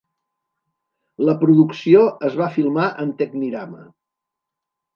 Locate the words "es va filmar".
2.31-2.89